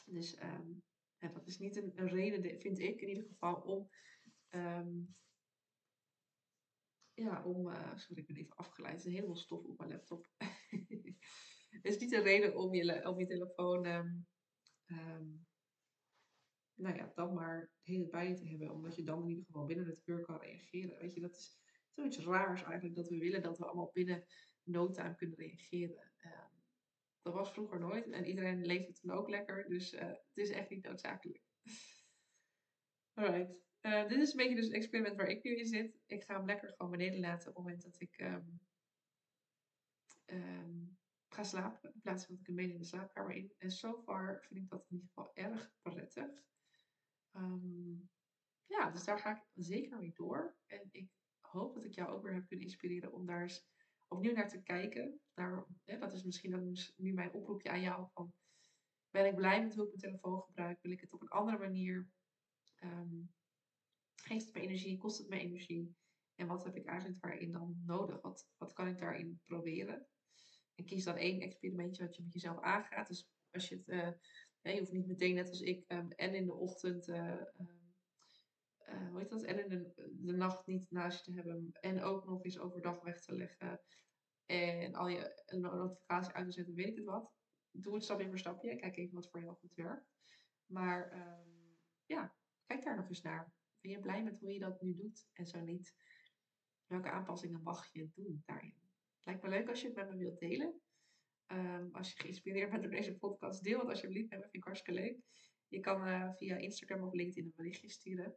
Dus 0.06 0.32
ja, 1.18 1.30
dat 1.30 1.48
is 1.48 1.58
niet 1.58 1.76
een, 1.76 2.08
reden, 2.08 2.60
vind 2.60 2.80
ik 2.80 3.02
in 3.02 3.08
ieder 3.08 3.24
geval, 3.24 3.56
om. 3.56 3.90
Um, 4.50 5.10
ja, 7.14 7.44
om. 7.44 7.68
Uh, 7.68 7.96
sorry, 7.96 8.22
ik 8.22 8.28
ben 8.28 8.36
even 8.36 8.56
afgeleid. 8.56 9.06
Er 9.06 9.14
is 9.14 9.20
een 9.20 9.36
stof 9.36 9.66
op 9.66 9.78
mijn 9.78 9.90
laptop. 9.90 10.28
Het 11.70 11.86
is 11.86 11.98
niet 11.98 12.12
een 12.12 12.24
reden 12.24 12.56
om 12.56 12.74
je, 12.74 12.84
je 13.18 13.26
telefoon. 13.26 13.82
Nou 16.74 16.96
ja, 16.96 17.12
dan 17.16 17.34
maar 17.34 17.72
de 17.82 17.92
hele 17.92 18.08
bij 18.08 18.30
je 18.30 18.36
te 18.36 18.48
hebben, 18.48 18.72
omdat 18.72 18.96
je 18.96 19.04
dan 19.04 19.22
in 19.22 19.30
ieder 19.30 19.46
geval 19.46 19.66
binnen 19.66 19.86
het 19.86 20.02
uur 20.06 20.22
kan 20.22 20.40
reageren. 20.40 20.98
Weet 21.00 21.14
je, 21.14 21.22
dat 21.22 21.36
is 21.36 21.58
zoiets 21.94 22.20
raars 22.20 22.64
eigenlijk, 22.64 22.96
dat 22.96 23.08
we 23.08 23.18
willen 23.18 23.42
dat 23.42 23.58
we 23.58 23.66
allemaal 23.66 23.92
binnen 23.94 24.26
no 24.63 24.91
time 24.91 25.15
kunnen 25.15 25.38
reageren. 25.38 26.12
Um, 26.25 26.63
dat 27.22 27.34
was 27.34 27.51
vroeger 27.51 27.79
nooit. 27.79 28.10
En 28.10 28.25
iedereen 28.25 28.65
leefde 28.65 28.93
toen 28.93 29.12
ook 29.12 29.29
lekker. 29.29 29.70
Dus 29.70 29.93
uh, 29.93 30.01
het 30.01 30.32
is 30.34 30.50
echt 30.50 30.70
niet 30.70 30.84
noodzakelijk. 30.84 31.43
Alright. 33.20 33.62
Uh, 33.82 34.08
dit 34.08 34.20
is 34.20 34.32
een 34.32 34.38
beetje 34.38 34.55
dus 34.55 34.65
het 34.65 34.74
experiment 34.74 35.15
waar 35.15 35.27
ik 35.27 35.43
nu 35.43 35.58
in 35.58 35.65
zit. 35.65 36.00
Ik 36.05 36.24
ga 36.24 36.36
hem 36.36 36.46
lekker 36.46 36.74
gewoon 36.77 36.91
beneden 36.91 37.20
laten 37.20 37.50
op 37.50 37.55
het 37.55 37.63
moment 37.63 37.84
dat 37.84 38.01
ik 38.01 38.20
um, 38.20 38.60
um, 40.25 40.98
ga 41.27 41.43
slapen. 41.43 41.93
In 41.93 42.01
plaats 42.01 42.25
van 42.25 42.36
dat 42.36 42.41
ik 42.41 42.48
hem 42.48 42.55
mee 42.55 42.72
in 42.72 42.77
de 42.77 42.86
slaapkamer 42.86 43.36
in. 43.36 43.53
En 43.58 43.72
so 43.72 44.01
far 44.01 44.46
vind 44.48 44.60
ik 44.60 44.70
dat 44.70 44.86
in 44.89 44.96
ieder 44.96 45.08
geval 45.08 45.36
erg 45.36 45.72
prettig. 45.82 46.41
Ja, 48.65 48.91
dus 48.91 49.03
daar 49.03 49.20
ga 49.20 49.36
ik 49.36 49.43
zeker 49.53 49.98
mee 49.98 50.12
door. 50.13 50.58
En 50.65 50.89
ik 50.91 51.10
hoop 51.39 51.74
dat 51.75 51.84
ik 51.84 51.93
jou 51.93 52.10
ook 52.10 52.24
weer 52.24 52.34
heb 52.34 52.48
kunnen 52.48 52.65
inspireren 52.65 53.13
om 53.13 53.25
daar 53.25 53.41
eens 53.41 53.65
opnieuw 54.13 54.34
naar 54.34 54.50
te 54.50 54.62
kijken. 54.62 55.20
Hè, 55.84 55.98
dat 55.98 56.13
is 56.13 56.24
misschien 56.24 56.51
dan 56.51 56.77
nu 56.96 57.13
mijn 57.13 57.34
oproepje 57.34 57.70
aan 57.70 57.82
jou. 57.82 58.08
Van, 58.13 58.34
ben 59.10 59.25
ik 59.25 59.36
blij 59.36 59.63
met 59.63 59.75
hoe 59.75 59.84
ik 59.84 59.89
mijn 59.89 60.01
telefoon 60.01 60.41
gebruik? 60.41 60.82
Wil 60.82 60.91
ik 60.91 61.01
het 61.01 61.13
op 61.13 61.22
een 61.22 61.27
andere 61.27 61.58
manier? 61.58 62.10
Um, 62.84 63.34
geeft 64.15 64.46
het 64.46 64.55
me 64.55 64.62
energie? 64.62 64.98
Kost 64.98 65.17
het 65.17 65.29
me 65.29 65.39
energie? 65.39 65.96
En 66.36 66.48
wat 66.48 66.63
heb 66.63 66.75
ik 66.75 66.86
eigenlijk 66.86 67.22
daarin 67.22 67.51
dan 67.51 67.82
nodig? 67.86 68.22
Wat, 68.22 68.50
wat 68.58 68.74
kan 68.74 68.88
ik 68.88 68.98
daarin 68.98 69.41
proberen? 69.46 70.08
En 70.75 70.86
kies 70.86 71.03
dan 71.03 71.15
één 71.15 71.41
experimentje 71.41 72.05
wat 72.05 72.15
je 72.15 72.24
met 72.24 72.34
jezelf 72.34 72.60
aangaat. 72.62 73.08
Dus 73.08 73.27
als 73.51 73.70
je 73.70 73.75
het, 73.75 73.88
uh, 73.88 74.74
je 74.74 74.79
hoeft 74.79 74.91
niet 74.91 75.08
meteen 75.08 75.36
net 75.36 75.50
als 75.50 75.62
ik 75.62 75.86
um, 75.88 76.12
en 76.12 76.36
in 76.36 76.46
de 76.46 76.53
ochtend, 76.53 77.08
uh, 77.08 77.41
uh, 78.94 79.10
hoe 79.10 79.28
dat, 79.28 79.44
en 79.44 79.70
in 79.70 79.94
de, 79.96 80.34
nacht 80.34 80.66
niet 80.66 80.92
naast 80.92 81.26
je 81.26 81.32
te 81.32 81.38
hebben. 81.38 81.70
En 81.72 82.02
ook 82.02 82.26
nog 82.26 82.44
eens 82.44 82.60
overdag 82.60 83.02
weg 83.02 83.22
te 83.22 83.36
leggen. 83.36 83.82
En 84.46 84.94
al 84.94 85.08
je 85.08 85.44
notificatie 85.46 86.34
uit 86.34 86.46
te 86.46 86.52
zetten, 86.52 86.74
weet 86.76 86.96
het 86.96 87.06
wat. 87.06 87.34
Doe 87.72 87.94
het 87.94 88.04
stapje 88.04 88.28
voor 88.28 88.40
stapje. 88.40 88.76
Kijk 88.76 88.98
even 88.98 89.16
wat 89.16 89.30
voor 89.30 89.42
jou 89.42 89.56
goed 89.56 89.76
werkt. 89.76 90.12
Maar 90.66 91.14
um, 91.14 91.78
ja, 92.06 92.36
kijk 92.66 92.84
daar 92.84 92.96
nog 92.96 93.10
eens 93.10 93.22
naar. 93.22 93.54
Ben 93.82 93.92
je 93.92 94.00
blij 94.00 94.24
met 94.24 94.40
hoe 94.40 94.54
je 94.54 94.60
dat 94.60 94.82
nu 94.82 94.96
doet? 94.96 95.28
En 95.34 95.46
zo 95.46 95.60
niet, 95.60 95.96
welke 96.86 97.10
aanpassingen 97.10 97.62
mag 97.64 97.92
je 97.92 98.10
doen 98.14 98.44
daarin? 98.46 98.76
Lijkt 99.24 99.44
me 99.44 99.50
leuk 99.50 99.70
als 99.70 99.82
je 99.82 99.88
het 99.88 99.96
met 99.96 100.10
me 100.10 100.16
wilt 100.16 100.40
delen. 100.40 100.82
Um, 101.48 101.90
als 101.92 102.14
je 102.14 102.20
geïnspireerd 102.20 102.70
bent 102.70 102.82
door 102.82 102.92
deze 102.92 103.18
podcast, 103.18 103.64
deel 103.64 103.80
het 103.80 103.90
alsjeblieft 103.90 104.30
met 104.30 104.40
me. 104.40 104.44
Vind 104.44 104.56
ik 104.56 104.64
hartstikke 104.64 105.02
leuk. 105.02 105.18
Je 105.68 105.80
kan 105.80 106.08
uh, 106.08 106.34
via 106.34 106.58
Instagram 106.58 107.04
of 107.04 107.14
LinkedIn 107.14 107.46
een 107.46 107.54
berichtje 107.56 107.90
sturen. 107.90 108.36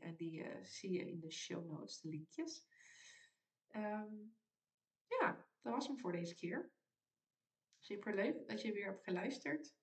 En 0.00 0.16
die 0.16 0.38
uh, 0.38 0.64
zie 0.64 0.90
je 0.90 1.10
in 1.10 1.20
de 1.20 1.30
show 1.30 1.66
notes, 1.66 2.00
de 2.00 2.08
linkjes. 2.08 2.66
Um, 3.74 4.36
ja, 5.06 5.46
dat 5.62 5.72
was 5.72 5.86
hem 5.86 5.98
voor 5.98 6.12
deze 6.12 6.34
keer. 6.34 6.70
Super 7.78 8.14
leuk 8.14 8.48
dat 8.48 8.62
je 8.62 8.72
weer 8.72 8.86
hebt 8.86 9.04
geluisterd. 9.04 9.74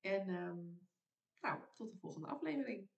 En 0.00 0.28
ehm, 0.28 0.64
nou, 1.40 1.62
tot 1.74 1.90
de 1.90 1.98
volgende 1.98 2.26
aflevering. 2.26 2.88